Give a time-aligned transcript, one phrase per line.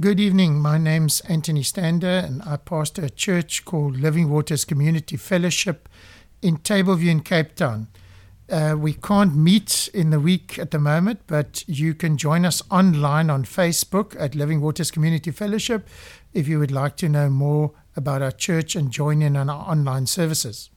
[0.00, 0.58] Good evening.
[0.60, 5.88] My name's Anthony Stander, and I pastor a church called Living Waters Community Fellowship
[6.42, 7.86] in Tableview in Cape Town.
[8.50, 12.60] Uh, we can't meet in the week at the moment, but you can join us
[12.72, 15.88] online on Facebook at Living Waters Community Fellowship
[16.32, 19.64] if you would like to know more about our church and join in on our
[19.70, 20.70] online services.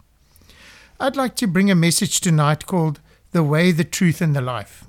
[1.00, 3.00] I'd like to bring a message tonight called
[3.32, 4.86] The Way, the Truth, and the Life.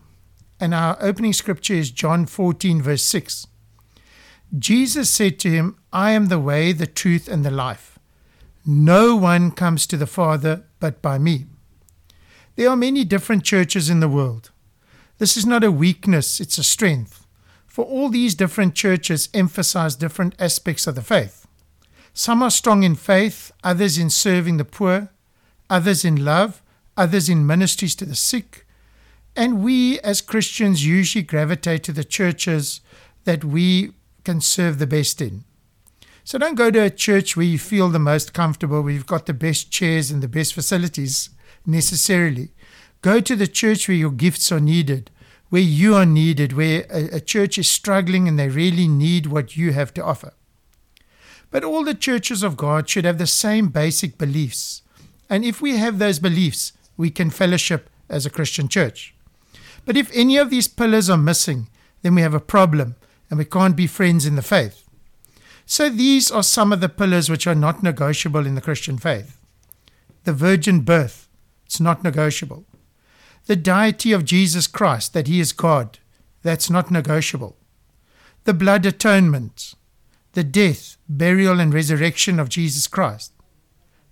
[0.61, 3.47] And our opening scripture is John 14, verse 6.
[4.57, 7.99] Jesus said to him, I am the way, the truth, and the life.
[8.65, 11.47] No one comes to the Father but by me.
[12.57, 14.51] There are many different churches in the world.
[15.19, 17.27] This is not a weakness, it's a strength.
[17.67, 21.47] For all these different churches emphasize different aspects of the faith.
[22.15, 25.11] Some are strong in faith, others in serving the poor,
[25.71, 26.63] others in love,
[26.97, 28.67] others in ministries to the sick.
[29.37, 32.81] And we as Christians usually gravitate to the churches
[33.25, 33.93] that we
[34.29, 35.43] can serve the best in.
[36.23, 39.25] So don't go to a church where you feel the most comfortable, where you've got
[39.25, 41.31] the best chairs and the best facilities
[41.65, 42.51] necessarily.
[43.01, 45.11] Go to the church where your gifts are needed,
[45.49, 49.57] where you are needed, where a, a church is struggling and they really need what
[49.57, 50.35] you have to offer.
[51.51, 54.83] But all the churches of God should have the same basic beliefs.
[55.31, 59.15] And if we have those beliefs, we can fellowship as a Christian church.
[59.87, 61.69] But if any of these pillars are missing,
[62.03, 62.97] then we have a problem
[63.31, 64.85] and we can't be friends in the faith.
[65.67, 69.39] So these are some of the pillars which are not negotiable in the Christian faith.
[70.25, 71.29] The virgin birth,
[71.67, 72.65] it's not negotiable.
[73.47, 75.99] The deity of Jesus Christ, that he is God,
[76.43, 77.57] that's not negotiable.
[78.45, 79.75] The blood atonement,
[80.33, 83.33] the death, burial, and resurrection of Jesus Christ.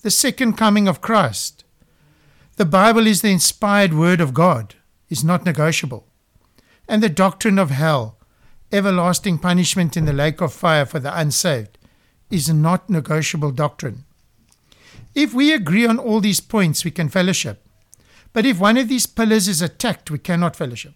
[0.02, 1.64] The second coming of Christ.
[2.56, 4.74] The Bible is the inspired word of God,
[5.08, 6.06] is not negotiable.
[6.88, 8.15] And the doctrine of hell,
[8.72, 11.78] everlasting punishment in the lake of fire for the unsaved
[12.30, 14.04] is not negotiable doctrine.
[15.14, 17.62] If we agree on all these points, we can fellowship.
[18.32, 20.92] But if one of these pillars is attacked, we cannot fellowship.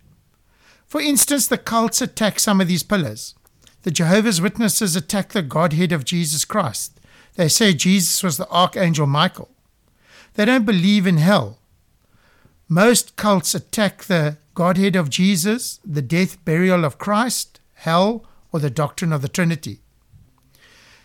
[0.87, 3.34] For instance, the cults attack some of these pillars.
[3.83, 7.00] The Jehovah's Witnesses attack the Godhead of Jesus Christ.
[7.37, 9.49] They say Jesus was the Archangel Michael.
[10.34, 11.59] They don't believe in hell.
[12.69, 17.50] Most cults attack the Godhead of Jesus, the death, burial of Christ,
[17.81, 19.81] hell, or the doctrine of the Trinity.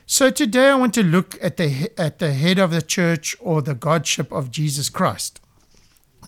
[0.05, 3.61] So today I want to look at the, at the head of the church or
[3.61, 5.41] the Godship of Jesus Christ.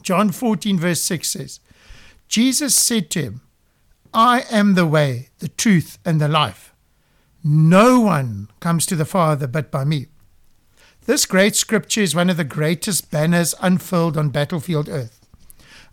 [0.01, 1.59] John 14, verse 6 says,
[2.27, 3.41] Jesus said to him,
[4.13, 6.73] I am the way, the truth, and the life.
[7.43, 10.07] No one comes to the Father but by me.
[11.05, 15.25] This great scripture is one of the greatest banners unfurled on battlefield earth.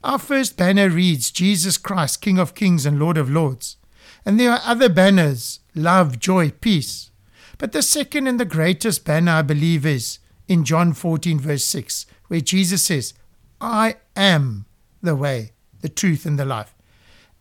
[0.02, 3.76] Our first banner reads, Jesus Christ, King of kings and Lord of lords.
[4.24, 7.10] And there are other banners love, joy, peace.
[7.58, 10.18] But the second and the greatest banner, I believe, is
[10.48, 13.14] in John 14, verse 6, where Jesus says,
[13.60, 14.66] I am
[15.02, 16.74] the way, the truth, and the life.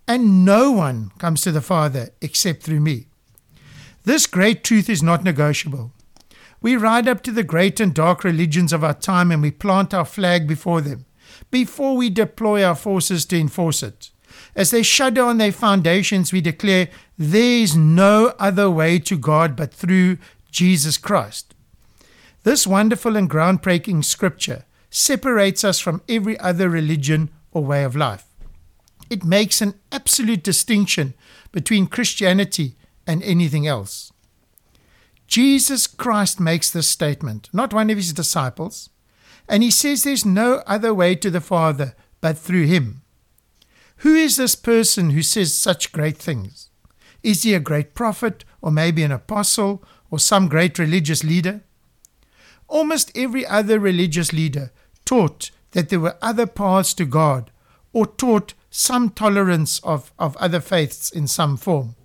[0.08, 3.08] And no one comes to the Father except through me.
[4.04, 5.92] This great truth is not negotiable.
[6.62, 9.94] We ride up to the great and dark religions of our time and we plant
[9.94, 11.06] our flag before them,
[11.52, 14.12] before we deploy our forces to enforce it.
[14.56, 19.56] As they shudder on their foundations, we declare, There is no other way to God
[19.56, 20.18] but through
[20.52, 21.56] Jesus Christ.
[22.44, 28.26] This wonderful and groundbreaking scripture separates us from every other religion or way of life.
[29.10, 31.14] It makes an absolute distinction
[31.52, 32.76] between Christianity
[33.08, 34.12] and anything else.
[35.28, 38.90] Jesus Christ makes this statement, not one of his disciples,
[39.48, 43.03] and he says there's no other way to the Father but through him.
[43.98, 46.70] Who is this person who says such great things?
[47.24, 51.62] Is he a great prophet, or maybe an apostle, or some great religious leader?
[52.68, 54.72] Almost every other religious leader
[55.06, 57.50] taught that there were other paths to God,
[57.94, 61.96] or taught some tolerance of, of other faiths in some form.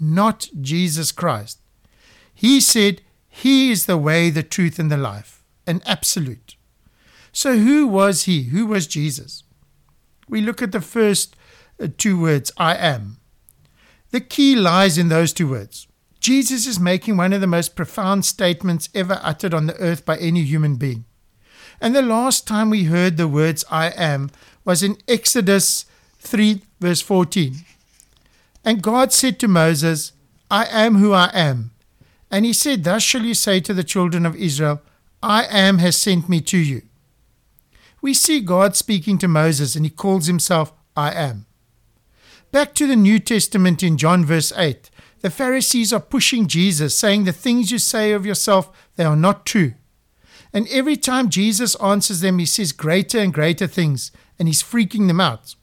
[0.00, 1.60] Not Jesus Christ.
[2.34, 6.56] He said, He is the way, the truth, and the life, an absolute.
[7.32, 8.44] So, who was He?
[8.44, 9.44] Who was Jesus?
[10.32, 11.36] We look at the first
[11.78, 13.18] uh, two words, I am.
[14.12, 15.86] The key lies in those two words.
[16.20, 20.16] Jesus is making one of the most profound statements ever uttered on the earth by
[20.16, 21.04] any human being.
[21.82, 24.30] And the last time we heard the words I am
[24.64, 25.84] was in Exodus
[26.20, 27.56] 3, verse 14.
[28.64, 30.12] And God said to Moses,
[30.50, 31.72] I am who I am.
[32.30, 34.80] And he said, Thus shall you say to the children of Israel,
[35.22, 36.82] I am has sent me to you
[38.02, 41.46] we see God speaking to Moses and he calls himself I am.
[42.50, 44.90] Back to the New Testament in John verse 8,
[45.20, 49.46] The Pharisees are pushing Jesus, saying the things you say of yourself, they are not
[49.46, 49.72] true.
[50.52, 55.06] And every time Jesus answers them, he says greater and greater things, and he's freaking
[55.06, 55.54] them out.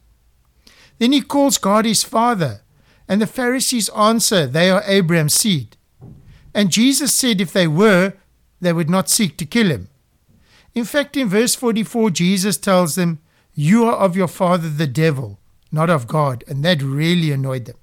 [0.98, 2.62] Then he calls God his father,
[3.08, 5.78] and the Pharisees answer, They are Abraham's seed.
[6.56, 8.14] And Jesus said if they were,
[8.60, 9.89] they would not seek to kill him.
[10.74, 13.20] In fact, in verse 44, Jesus tells them,
[13.54, 15.40] You are of your father the devil,
[15.72, 16.44] not of God.
[16.48, 17.78] And that really annoyed them.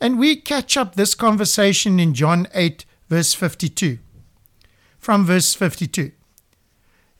[0.00, 3.98] And we catch up this conversation in John 8, verse 52.
[4.98, 6.12] From verse 52.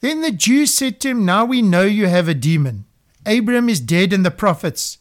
[0.00, 2.86] Then the Jews said to him, Now we know you have a demon.
[3.26, 4.96] Abraham is dead and the prophets.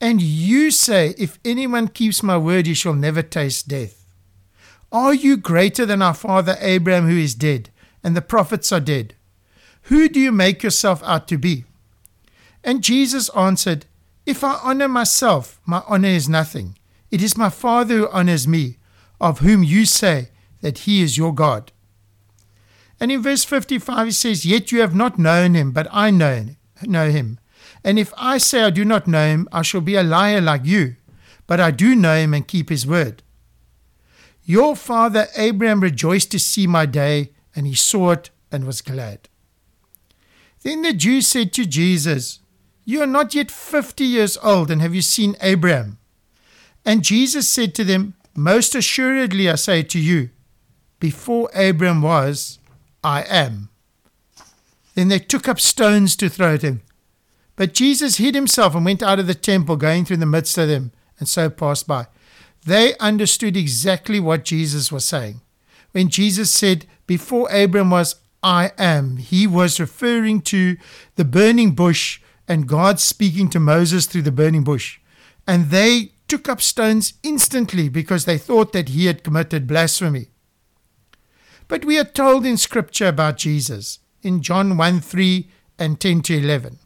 [0.00, 4.04] And you say, If anyone keeps my word, he shall never taste death.
[4.90, 7.70] Are you greater than our father Abraham, who is dead,
[8.02, 9.14] and the prophets are dead?
[9.82, 11.64] Who do you make yourself out to be?
[12.64, 13.86] And Jesus answered,
[14.26, 16.76] If I honor myself, my honor is nothing.
[17.10, 18.78] It is my Father who honors me,
[19.20, 20.28] of whom you say
[20.60, 21.72] that he is your God.
[23.00, 26.46] And in verse 55 he says, Yet you have not known him, but I know,
[26.82, 27.40] know him.
[27.84, 30.64] And if I say I do not know him, I shall be a liar like
[30.64, 30.96] you,
[31.46, 33.22] but I do know him and keep his word.
[34.44, 39.28] Your father Abraham rejoiced to see my day, and he saw it and was glad.
[40.62, 42.40] Then the Jews said to Jesus,
[42.84, 45.98] You are not yet fifty years old, and have you seen Abraham?
[46.84, 50.30] And Jesus said to them, Most assuredly I say to you,
[51.00, 52.60] before Abraham was,
[53.02, 53.70] I am.
[54.94, 56.82] Then they took up stones to throw at him.
[57.56, 60.68] But Jesus hid himself and went out of the temple, going through the midst of
[60.68, 62.06] them, and so passed by.
[62.64, 65.40] They understood exactly what Jesus was saying.
[65.90, 70.78] When Jesus said, Before Abram was, I am, he was referring to
[71.16, 74.98] the burning bush and God speaking to Moses through the burning bush.
[75.46, 80.28] And they took up stones instantly because they thought that he had committed blasphemy.
[81.68, 86.38] But we are told in Scripture about Jesus in John 1 3 and 10 to
[86.38, 86.78] 11.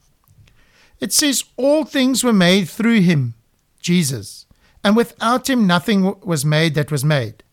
[0.98, 3.34] It says, All things were made through him,
[3.78, 4.44] Jesus,
[4.82, 7.44] and without him nothing was made that was made.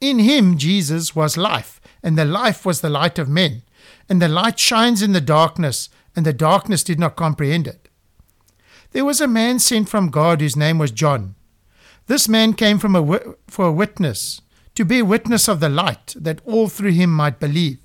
[0.00, 1.75] In him, Jesus, was life,
[2.06, 3.62] and the life was the light of men.
[4.08, 7.88] And the light shines in the darkness, and the darkness did not comprehend it.
[8.92, 11.34] There was a man sent from God whose name was John.
[12.06, 14.40] This man came from a, for a witness,
[14.76, 17.80] to bear witness of the light, that all through him might believe.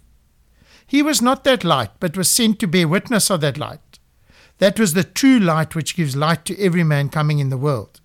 [0.85, 3.97] He was not that light, but was sent to bear witness of that light.
[4.59, 8.01] That was the true light which gives light to every man coming in the world.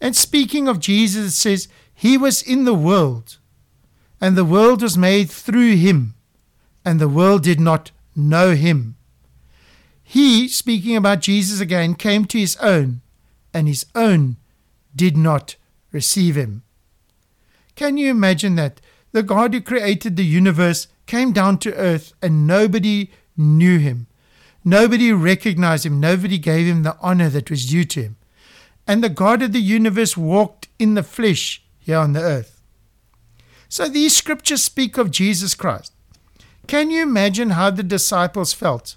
[0.00, 3.36] And speaking of Jesus, it says, He was in the world,
[4.24, 6.14] and the world was made through him,
[6.82, 8.96] and the world did not know him.
[10.02, 13.02] He, speaking about Jesus again, came to his own,
[13.52, 14.38] and his own
[14.96, 15.56] did not
[15.92, 16.62] receive him.
[17.74, 18.80] Can you imagine that?
[19.12, 24.06] The God who created the universe came down to earth, and nobody knew him.
[24.64, 26.00] Nobody recognized him.
[26.00, 28.16] Nobody gave him the honor that was due to him.
[28.86, 32.53] And the God of the universe walked in the flesh here on the earth.
[33.74, 35.92] So these scriptures speak of Jesus Christ.
[36.68, 38.94] Can you imagine how the disciples felt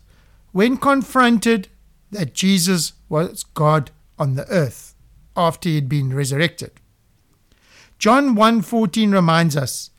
[0.51, 1.69] when confronted
[2.11, 3.89] that Jesus was God
[4.19, 4.93] on the earth
[5.35, 6.73] after he had been resurrected?
[7.97, 9.89] John 1:14 reminds us,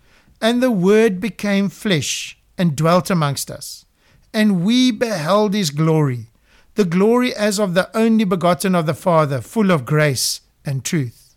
[0.41, 3.85] and the word became flesh and dwelt amongst us
[4.33, 6.27] and we beheld his glory,
[6.75, 11.35] the glory as of the only begotten of the Father, full of grace and truth.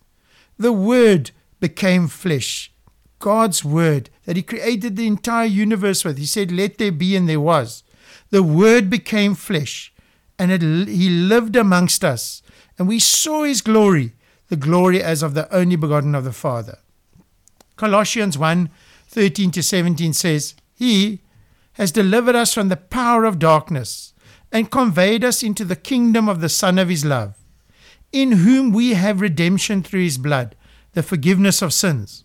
[0.58, 2.71] The Word became flesh,
[3.22, 6.18] God's Word that He created the entire universe with.
[6.18, 7.84] He said, Let there be, and there was.
[8.30, 9.94] The Word became flesh,
[10.38, 12.42] and it, He lived amongst us,
[12.78, 14.12] and we saw His glory,
[14.48, 16.78] the glory as of the only begotten of the Father.
[17.76, 18.68] Colossians 1
[19.08, 21.20] 13 to 17 says, He,
[21.74, 24.12] has delivered us from the power of darkness
[24.50, 27.36] and conveyed us into the kingdom of the Son of His love,
[28.10, 30.56] in whom we have redemption through His blood,
[30.92, 32.24] the forgiveness of sins.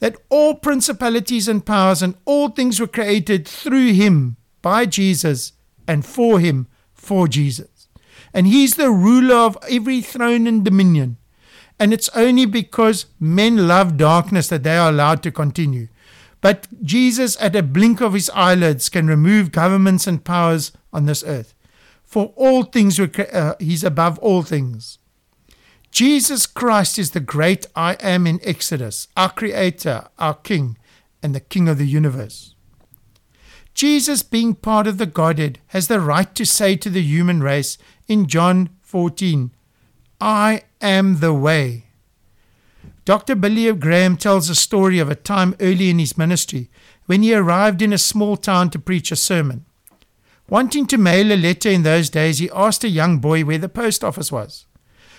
[0.00, 5.52] That all principalities and powers and all things were created through him, by Jesus,
[5.88, 7.88] and for him, for Jesus.
[8.34, 11.16] And he's the ruler of every throne and dominion.
[11.78, 15.88] And it's only because men love darkness that they are allowed to continue.
[16.40, 21.24] But Jesus, at a blink of his eyelids, can remove governments and powers on this
[21.24, 21.54] earth.
[22.04, 24.98] For all things, uh, he's above all things.
[25.96, 30.76] Jesus Christ is the great I am in Exodus, our Creator, our King,
[31.22, 32.54] and the King of the universe.
[33.72, 37.78] Jesus, being part of the Godhead, has the right to say to the human race
[38.06, 39.52] in John 14,
[40.20, 41.86] I am the way.
[43.06, 43.34] Dr.
[43.34, 46.68] Billy Graham tells a story of a time early in his ministry
[47.06, 49.64] when he arrived in a small town to preach a sermon.
[50.46, 53.70] Wanting to mail a letter in those days, he asked a young boy where the
[53.70, 54.66] post office was.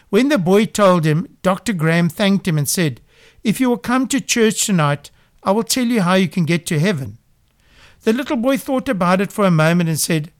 [0.09, 1.73] When the boy told him, Dr.
[1.73, 3.01] Graham thanked him and said,
[3.43, 5.11] If you will come to church tonight,
[5.43, 7.17] I will tell you how you can get to heaven.
[8.03, 10.31] The little boy thought about it for a moment and said,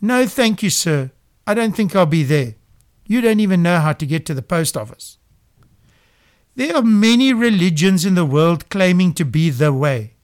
[0.00, 1.10] No, thank you, sir.
[1.46, 2.54] I don't think I'll be there.
[3.06, 5.18] You don't even know how to get to the post office.
[6.54, 10.14] There are many religions in the world claiming to be the way.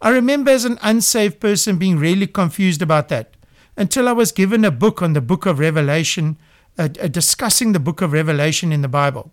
[0.00, 3.36] I remember as an unsaved person being really confused about that
[3.76, 6.38] until I was given a book on the book of Revelation,
[6.78, 9.32] uh, uh, discussing the book of Revelation in the Bible.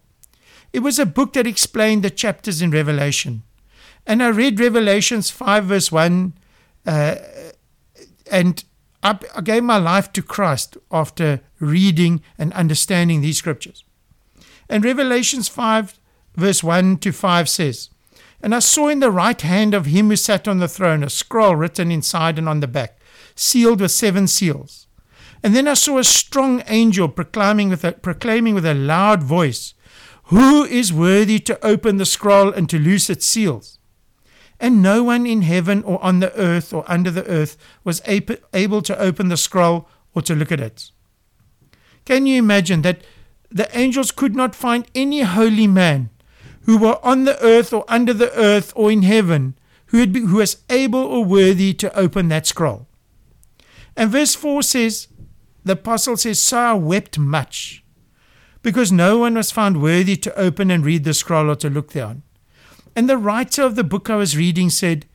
[0.72, 3.44] It was a book that explained the chapters in Revelation.
[4.06, 6.34] And I read Revelations 5, verse 1,
[6.86, 7.16] uh,
[8.32, 8.64] and
[9.04, 13.84] I, I gave my life to Christ after reading and understanding these scriptures.
[14.70, 16.00] And Revelations 5,
[16.36, 17.90] verse 1 to 5 says,
[18.42, 21.10] And I saw in the right hand of him who sat on the throne a
[21.10, 23.00] scroll written inside and on the back,
[23.36, 24.88] sealed with seven seals.
[25.44, 29.74] And then I saw a strong angel proclaiming with a, proclaiming with a loud voice,
[30.26, 33.78] Who is worthy to open the scroll and to loose its seals?
[34.58, 38.82] And no one in heaven or on the earth or under the earth was able
[38.82, 40.92] to open the scroll or to look at it.
[42.06, 43.02] Can you imagine that
[43.52, 46.10] the angels could not find any holy man
[46.62, 49.58] who were on the earth or under the earth or in heaven
[49.88, 52.88] who, be, who was able or worthy to open that scroll?
[53.96, 55.08] And verse 4 says,
[55.63, 57.84] the apostle says, So I wept much,
[58.62, 61.91] because no one was found worthy to open and read the scroll or to look
[61.91, 62.24] thereon.
[62.96, 65.05] And the writer of the book I was reading said,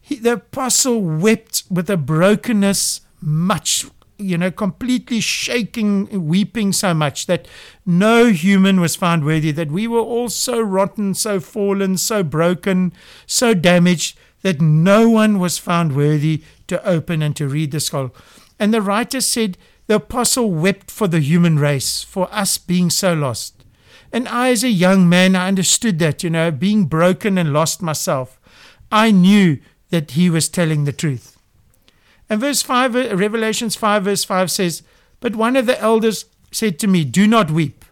[0.00, 3.86] he, the apostle wept with a brokenness much,
[4.18, 7.48] you know, completely shaking, weeping so much that
[7.86, 12.92] no human was found worthy, that we were all so rotten, so fallen, so broken,
[13.26, 18.14] so damaged that no one was found worthy to open and to read the scroll.
[18.60, 19.56] And the writer said,
[19.86, 23.64] the apostle wept for the human race, for us being so lost.
[24.12, 27.82] And I, as a young man, I understood that, you know, being broken and lost
[27.82, 28.40] myself.
[28.90, 29.58] I knew
[29.90, 31.36] that he was telling the truth.
[32.30, 34.82] And verse 5, Revelations 5, verse 5 says,
[35.20, 37.84] But one of the elders said to me, Do not weep.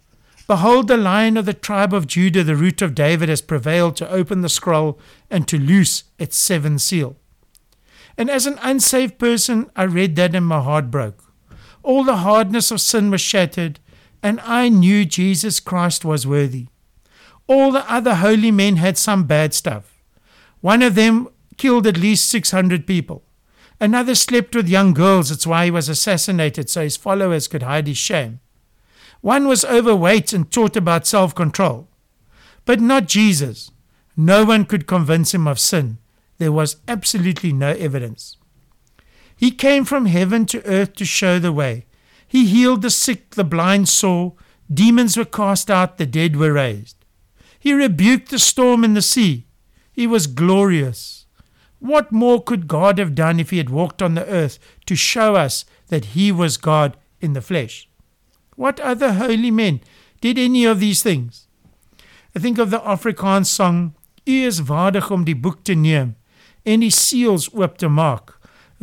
[0.46, 4.10] Behold, the lion of the tribe of Judah, the root of David, has prevailed to
[4.10, 4.98] open the scroll
[5.30, 7.16] and to loose its seven seal.
[8.18, 11.31] And as an unsaved person, I read that and my heart broke.
[11.82, 13.80] All the hardness of sin was shattered,
[14.22, 16.68] and I knew Jesus Christ was worthy.
[17.46, 19.98] All the other holy men had some bad stuff.
[20.60, 23.24] One of them killed at least 600 people.
[23.80, 27.88] Another slept with young girls, that's why he was assassinated, so his followers could hide
[27.88, 28.38] his shame.
[29.20, 31.88] One was overweight and taught about self control.
[32.64, 33.72] But not Jesus.
[34.16, 35.98] No one could convince him of sin.
[36.38, 38.36] There was absolutely no evidence.
[39.42, 41.86] He came from heaven to earth to show the way.
[42.28, 44.34] He healed the sick, the blind saw,
[44.72, 46.94] demons were cast out, the dead were raised.
[47.58, 49.48] He rebuked the storm and the sea.
[49.92, 51.26] He was glorious.
[51.80, 55.34] What more could God have done if he had walked on the earth to show
[55.34, 57.88] us that he was God in the flesh?
[58.54, 59.80] What other holy men
[60.20, 61.48] did any of these things?
[62.36, 66.14] I think of the Afrikaans song, U is waardig om die boek te neem
[66.64, 68.36] en die seels oop te maak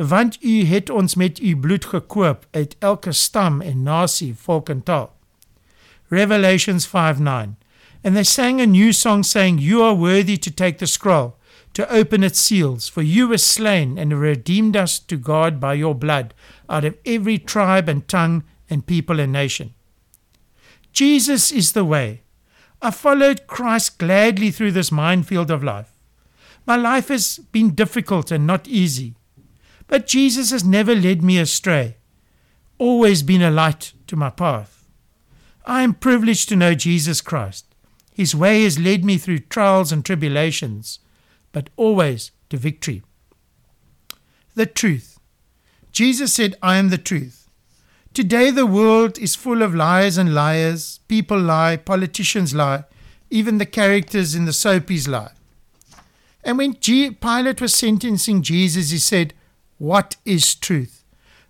[0.08, 4.82] want u het ons met u bloed gekoop uit elke stam en nasie, volk en
[4.82, 5.16] taal.
[6.08, 7.56] Revelations 5:9.
[8.02, 11.36] And they sang a new song saying, You are worthy to take the scroll,
[11.74, 15.94] to open its seals, for you were slain and redeemed us to God by your
[15.94, 16.32] blood
[16.68, 19.74] out of every tribe and tongue and people and nation.
[20.92, 22.22] Jesus is the way.
[22.80, 25.92] I followed Christ gladly through this minefield of life.
[26.66, 29.14] My life has been difficult and not easy.
[29.90, 31.96] But Jesus has never led me astray,
[32.78, 34.86] always been a light to my path.
[35.66, 37.66] I am privileged to know Jesus Christ.
[38.14, 41.00] His way has led me through trials and tribulations,
[41.50, 43.02] but always to victory.
[44.54, 45.18] The truth.
[45.90, 47.48] Jesus said, I am the truth.
[48.14, 51.00] Today, the world is full of lies and liars.
[51.08, 52.84] People lie, politicians lie,
[53.28, 55.32] even the characters in the soapies lie.
[56.44, 59.34] And when G- Pilate was sentencing Jesus, he said,
[59.80, 61.04] What is truth?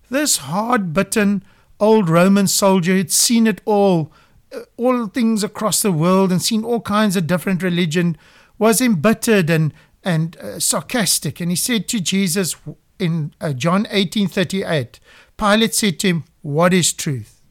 [0.09, 1.43] This hard bitten
[1.81, 4.13] old Roman soldier had seen it all,
[4.55, 8.17] uh, all things across the world, and seen all kinds of different religion,
[8.57, 11.41] was embittered and, and uh, sarcastic.
[11.41, 12.55] And he said to Jesus
[12.99, 14.99] in uh, John 18:38,
[15.35, 17.41] Pilate said to him, What is truth?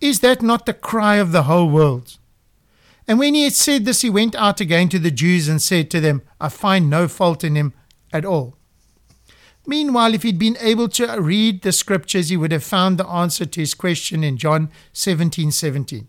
[0.00, 2.18] Is that not the cry of the whole world?
[3.08, 5.90] And when he had said this, he went out again to the Jews and said
[5.90, 7.72] to them, I find no fault in him
[8.12, 8.57] at all.
[9.68, 13.44] Meanwhile, if he'd been able to read the scriptures, he would have found the answer
[13.44, 16.08] to his question in John 17 17.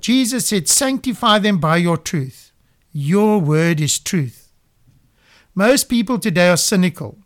[0.00, 2.52] Jesus said, Sanctify them by your truth.
[2.90, 4.50] Your word is truth.
[5.54, 7.18] Most people today are cynical.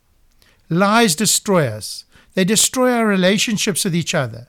[0.69, 2.05] Lies destroy us,
[2.35, 4.49] they destroy our relationships with each other.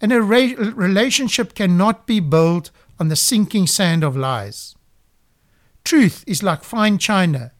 [0.00, 4.76] And a re- relationship cannot be built on the sinking sand of lies.
[5.82, 7.50] Truth is like fine china.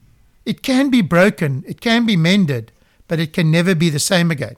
[0.45, 2.73] It can be broken, it can be mended,
[3.09, 4.57] but it can never be the same again.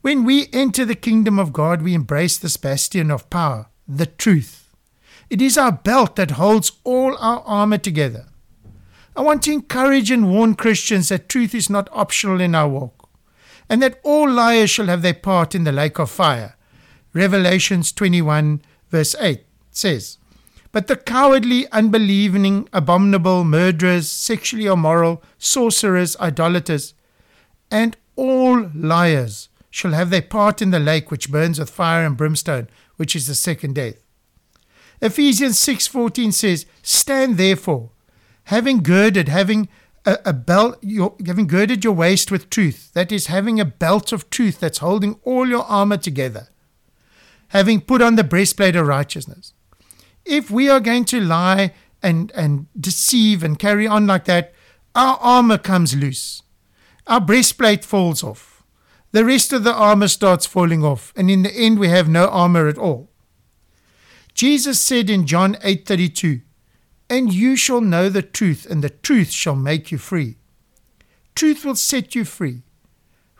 [0.00, 4.74] When we enter the kingdom of God, we embrace this bastion of power, the truth.
[5.28, 8.26] It is our belt that holds all our armor together.
[9.14, 13.08] I want to encourage and warn Christians that truth is not optional in our walk,
[13.68, 16.56] and that all liars shall have their part in the lake of fire.
[17.12, 20.18] Revelations 21, verse 8 says,
[20.72, 26.94] But the cowardly, unbelieving, abominable, murderers, sexually immoral, sorcerers, idolaters,
[27.70, 32.16] and all liars shall have their part in the lake which burns with fire and
[32.16, 34.02] brimstone, which is the second death.
[35.00, 37.90] Ephesians 6:14 says, "Stand therefore,
[38.44, 39.68] having girded, having
[40.04, 44.12] a, a belt, your, having girded your waist with truth, that is, having a belt
[44.12, 46.48] of truth that's holding all your armor together,
[47.48, 49.52] having put on the breastplate of righteousness,
[50.24, 51.72] if we are going to lie
[52.02, 54.52] and, and deceive and carry on like that,
[54.94, 56.42] our armor comes loose.
[57.06, 58.62] Our breastplate falls off.
[59.12, 62.28] The rest of the armor starts falling off, and in the end, we have no
[62.28, 63.10] armor at all.
[64.34, 66.42] Jesus said in John 8:32,
[67.08, 70.36] "And you shall know the truth, and the truth shall make you free."
[71.34, 72.62] Truth will set you free.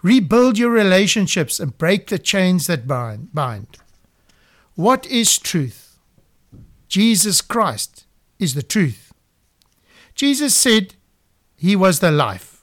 [0.02, 3.78] Rebuild your relationships and break the chains that bind.
[4.74, 5.89] What is truth?
[6.90, 8.05] Jesus Christ
[8.40, 9.12] is the truth.
[10.16, 10.94] Jesus said
[11.57, 12.62] he was the life.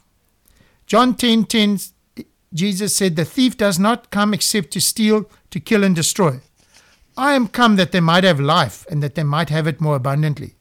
[0.86, 1.78] John 10:10 10,
[2.18, 6.42] 10, Jesus said the thief does not come except to steal, to kill and destroy.
[7.16, 9.96] I am come that they might have life and that they might have it more
[9.96, 10.56] abundantly.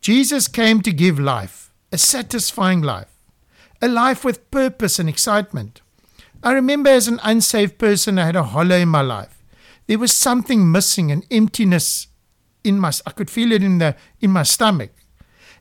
[0.00, 3.12] Jesus came to give life, a satisfying life,
[3.82, 5.80] a life with purpose and excitement.
[6.40, 9.42] I remember as an unsaved person, I had a hollow in my life.
[9.88, 12.06] There was something missing, an emptiness
[12.64, 14.90] in my I could feel it in the in my stomach.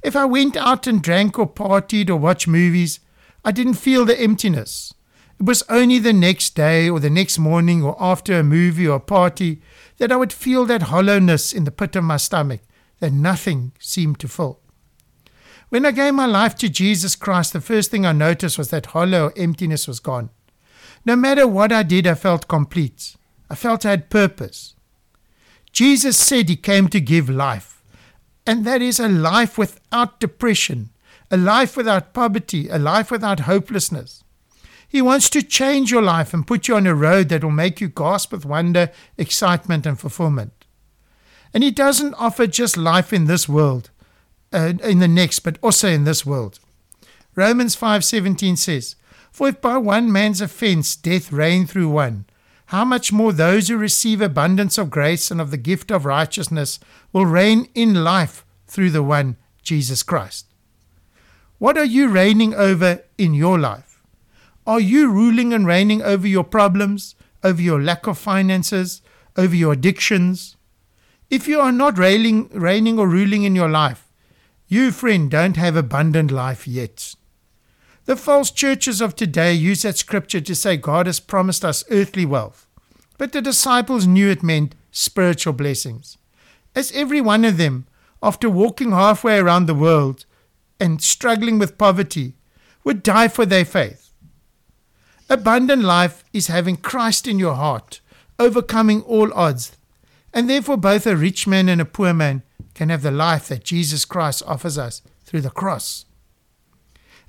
[0.02, 3.00] If I went out and drank or partied or watched movies,
[3.44, 4.94] I didn't feel the emptiness.
[5.40, 8.98] It was only the next day or the next morning or after a movie or
[8.98, 9.62] a party
[9.98, 12.62] that I would feel that hollowness in the pit of my stomach
[13.00, 14.60] that nothing seemed to fill.
[15.70, 18.88] When I gave my life to Jesus Christ, the first thing I noticed was that
[18.88, 20.30] hollow emptiness was gone.
[21.06, 23.16] No matter what I did, I felt complete.
[23.50, 24.76] I felt I had purpose.
[25.72, 27.82] Jesus said he came to give life,
[28.46, 30.90] and that is a life without depression,
[31.32, 34.24] a life without poverty, a life without hopelessness.
[34.88, 37.80] He wants to change your life and put you on a road that will make
[37.80, 40.66] you gasp with wonder, excitement, and fulfillment.
[41.54, 43.92] And He doesn't offer just life in this world,
[44.52, 46.60] uh, in the next, but also in this world.
[47.36, 48.96] Romans 5:17 says,
[49.32, 52.26] "For if by one man's offense death reigned through one,
[52.70, 56.80] how much more those who receive abundance of grace and of the gift of righteousness
[57.12, 60.46] will reign in life through the one, Jesus Christ.
[61.58, 64.04] What are you reigning over in your life?
[64.68, 69.02] Are you ruling and reigning over your problems, over your lack of finances,
[69.36, 70.56] over your addictions?
[71.32, 74.06] If you are not reigning, reigning or ruling in your life,
[74.68, 77.16] you, friend, don't have abundant life yet.
[78.10, 82.26] The false churches of today use that scripture to say God has promised us earthly
[82.26, 82.66] wealth,
[83.20, 86.18] but the disciples knew it meant spiritual blessings.
[86.76, 87.86] As every one of them,
[88.24, 90.26] after walking halfway around the world
[90.80, 92.34] and struggling with poverty,
[92.84, 94.12] would die for their faith.
[95.30, 98.02] Abundant life is having Christ in your heart,
[98.40, 99.78] overcoming all odds,
[100.34, 102.42] and therefore both a rich man and a poor man
[102.74, 106.06] can have the life that Jesus Christ offers us through the cross.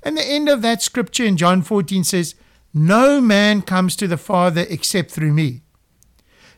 [0.03, 2.35] And the end of that scripture in John 14 says,
[2.73, 5.61] No man comes to the Father except through me.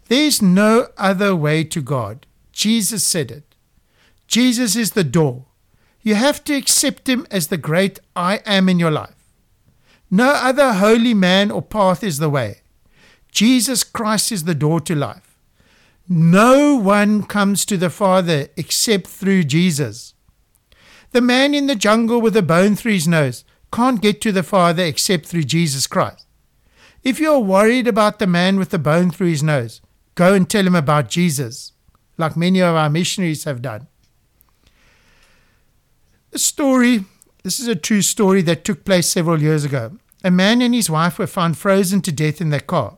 [0.08, 2.26] There's no other way to God.
[2.52, 3.56] Jesus said it.
[4.28, 5.46] Jesus is the door.
[6.02, 9.16] You have to accept him as the great I am in your life.
[10.12, 12.62] No other holy man or path is the way.
[13.32, 15.40] Jesus Christ is the door to life.
[16.08, 20.13] No one comes to the Father except through Jesus.
[21.14, 24.44] The man in the jungle with a bone through his nose can't get to the
[24.44, 26.28] Father except through Jesus Christ.
[27.04, 29.80] If you're worried about the man with the bone through his nose,
[30.16, 31.72] go and tell him about Jesus,
[32.18, 33.88] like many of our missionaries have done.
[36.34, 37.06] A story
[37.44, 39.98] this is a true story that took place several years ago.
[40.24, 42.98] A man and his wife were found frozen to death in their car.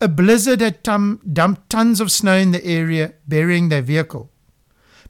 [0.00, 4.31] A blizzard had dumped tons of snow in the area, burying their vehicle.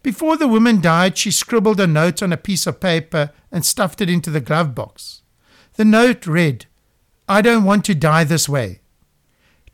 [0.03, 4.01] Before the woman died, she scribbled a note on a piece of paper and stuffed
[4.01, 5.23] it into the glove box.
[5.75, 6.67] The note read,
[7.29, 8.81] I don't want to die this way.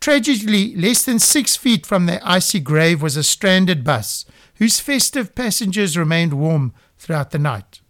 [0.00, 4.24] Tragically, less than six feet from their icy grave was a stranded bus
[4.56, 7.80] whose festive passengers remained warm throughout the night.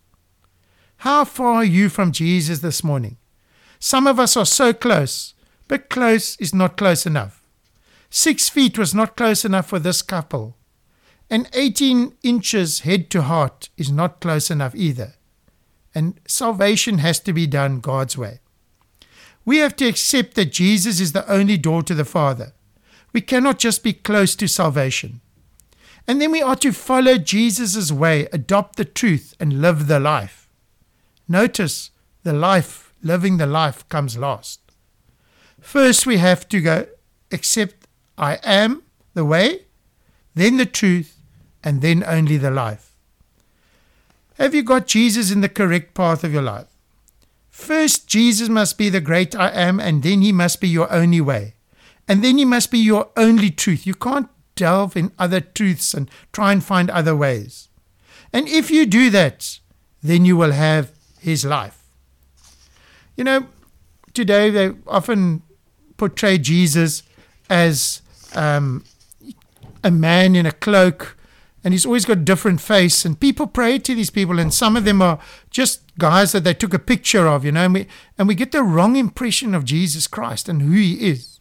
[0.98, 3.18] How far are you from Jesus this morning?
[3.78, 5.34] Some of us are so close,
[5.66, 7.46] but close is not close enough.
[8.10, 10.56] Six feet was not close enough for this couple,
[11.30, 15.14] and 18 inches head to heart is not close enough either.
[15.94, 18.40] And salvation has to be done God's way.
[19.44, 22.52] We have to accept that Jesus is the only door to the Father.
[23.12, 25.20] We cannot just be close to salvation.
[26.06, 30.48] And then we are to follow Jesus' way, adopt the truth, and live the life.
[31.28, 31.90] Notice
[32.22, 34.60] the life, living the life, comes last.
[35.60, 36.86] First, we have to go
[37.30, 37.86] accept
[38.16, 38.82] I am
[39.14, 39.66] the way,
[40.34, 41.17] then the truth,
[41.62, 42.94] and then only the life.
[44.38, 46.68] Have you got Jesus in the correct path of your life?
[47.50, 51.20] First, Jesus must be the great I am, and then he must be your only
[51.20, 51.54] way.
[52.06, 53.86] And then he must be your only truth.
[53.86, 57.68] You can't delve in other truths and try and find other ways.
[58.32, 59.58] And if you do that,
[60.02, 61.82] then you will have his life.
[63.16, 63.46] You know,
[64.14, 65.42] today they often
[65.96, 67.02] portray Jesus
[67.50, 68.02] as
[68.34, 68.84] um,
[69.82, 71.17] a man in a cloak,
[71.64, 73.04] and he's always got a different face.
[73.04, 75.18] And people pray to these people, and some of them are
[75.50, 78.52] just guys that they took a picture of, you know, and we, and we get
[78.52, 81.40] the wrong impression of Jesus Christ and who he is.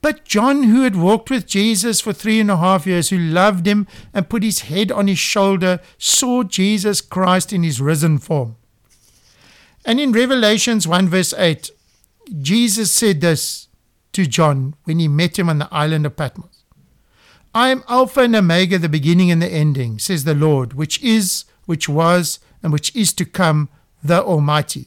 [0.00, 3.66] But John, who had walked with Jesus for three and a half years, who loved
[3.66, 8.56] him and put his head on his shoulder, saw Jesus Christ in his risen form.
[9.84, 11.70] And in Revelations 1, verse 8,
[12.40, 13.66] Jesus said this
[14.12, 16.57] to John when he met him on the island of Patmos
[17.58, 21.44] I am Alpha and Omega, the beginning and the ending, says the Lord, which is,
[21.66, 23.68] which was, and which is to come,
[24.00, 24.86] the Almighty.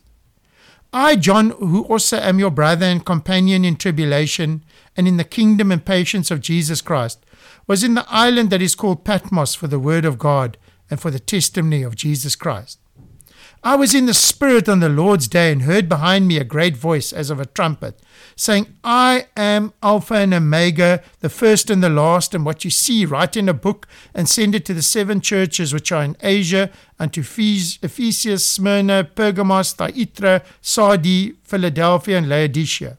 [0.94, 4.64] I, John, who also am your brother and companion in tribulation
[4.96, 7.26] and in the kingdom and patience of Jesus Christ,
[7.68, 10.58] was in the island that is called Patmos for the word of God
[10.90, 12.80] and for the testimony of Jesus Christ.
[13.64, 16.76] I was in the Spirit on the Lord's day and heard behind me a great
[16.76, 18.02] voice as of a trumpet,
[18.36, 23.06] saying, I am Alpha and Omega, the first and the last, and what you see,
[23.06, 26.72] write in a book and send it to the seven churches which are in Asia,
[26.98, 32.98] unto Ephesus, Smyrna, Pergamos, Thyatira, Sardis, Philadelphia, and Laodicea.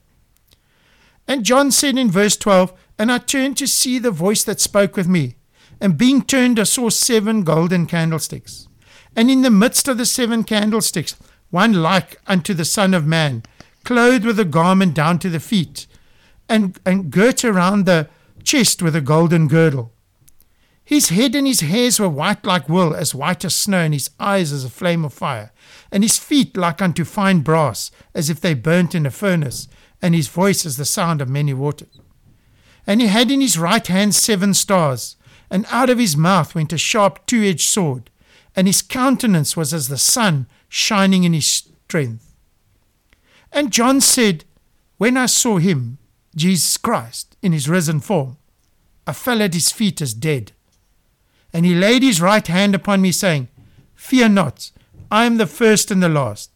[1.27, 4.97] And John said in verse 12, And I turned to see the voice that spoke
[4.97, 5.35] with me.
[5.81, 8.69] And being turned, I saw seven golden candlesticks.
[9.15, 11.17] And in the midst of the seven candlesticks,
[11.51, 13.43] one like unto the Son of Man,
[13.85, 15.87] clothed with a garment down to the feet,
[16.49, 18.09] and, and girt around the
[18.43, 19.93] chest with a golden girdle.
[20.85, 24.11] His head and his hairs were white like wool, as white as snow, and his
[24.19, 25.53] eyes as a flame of fire,
[25.91, 29.69] and his feet like unto fine brass, as if they burnt in a furnace,
[30.01, 32.01] and his voice as the sound of many waters.
[32.87, 35.17] And he had in his right hand seven stars,
[35.51, 38.11] and out of his mouth went a sharp two edged sword,
[38.55, 42.35] and his countenance was as the sun shining in his strength.
[43.53, 44.45] And John said,
[44.99, 45.99] When I saw him,
[46.35, 48.37] Jesus Christ, in his risen form,
[49.07, 50.53] I fell at his feet as dead.
[51.53, 53.49] And he laid his right hand upon me, saying,
[53.95, 54.71] Fear not,
[55.11, 56.51] I am the first and the last.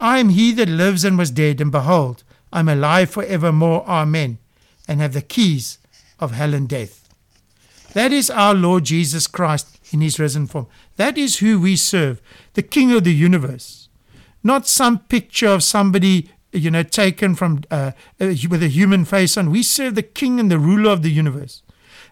[0.00, 3.88] I am he that lives and was dead, and behold, I am alive for evermore.
[3.88, 4.38] Amen.
[4.88, 5.78] And have the keys
[6.18, 7.01] of hell and death.
[7.94, 10.66] That is our Lord Jesus Christ in his risen form.
[10.96, 12.22] That is who we serve,
[12.54, 13.88] the King of the universe.
[14.42, 19.36] Not some picture of somebody, you know, taken from uh, uh, with a human face
[19.36, 19.50] on.
[19.50, 21.62] We serve the King and the ruler of the universe.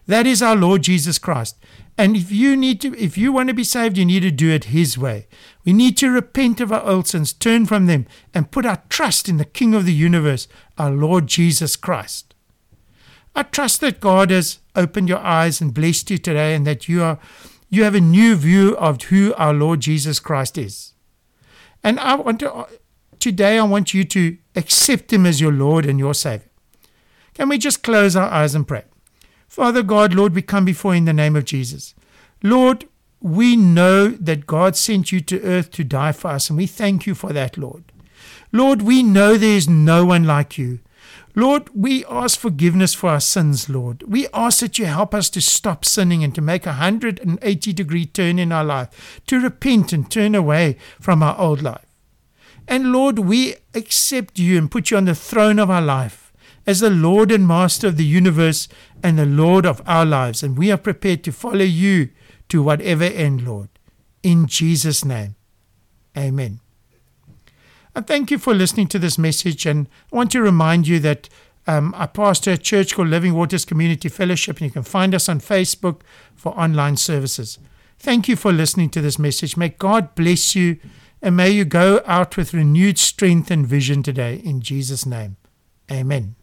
[0.07, 1.57] That is our Lord Jesus Christ.
[1.97, 4.49] And if you need to, if you want to be saved, you need to do
[4.49, 5.27] it His way.
[5.65, 9.27] We need to repent of our old sins, turn from them, and put our trust
[9.27, 12.30] in the King of the universe, our Lord Jesus Christ.
[13.35, 17.03] I trust that God has opened your eyes and blessed you today and that you
[17.03, 17.19] are
[17.69, 20.93] you have a new view of who our Lord Jesus Christ is.
[21.83, 22.67] And I want to
[23.19, 26.49] today I want you to accept him as your Lord and your Savior.
[27.33, 28.83] Can we just close our eyes and pray?
[29.47, 31.93] Father God, Lord, we come before you in the name of Jesus.
[32.43, 32.87] Lord,
[33.21, 37.05] we know that God sent you to earth to die for us, and we thank
[37.05, 37.83] you for that, Lord.
[38.51, 40.79] Lord, we know there is no one like you.
[41.35, 44.03] Lord, we ask forgiveness for our sins, Lord.
[44.03, 48.05] We ask that you help us to stop sinning and to make a 180 degree
[48.05, 51.85] turn in our life, to repent and turn away from our old life.
[52.67, 56.31] And Lord, we accept you and put you on the throne of our life
[56.67, 58.67] as the Lord and Master of the universe
[59.01, 60.43] and the Lord of our lives.
[60.43, 62.09] And we are prepared to follow you
[62.49, 63.69] to whatever end, Lord.
[64.23, 65.35] In Jesus' name,
[66.17, 66.59] amen.
[67.95, 69.65] And thank you for listening to this message.
[69.65, 71.29] And I want to remind you that
[71.67, 75.29] um, I pastor a church called Living Waters Community Fellowship, and you can find us
[75.29, 76.01] on Facebook
[76.35, 77.59] for online services.
[77.99, 79.55] Thank you for listening to this message.
[79.55, 80.77] May God bless you,
[81.21, 85.37] and may you go out with renewed strength and vision today in Jesus' name.
[85.91, 86.35] Amen.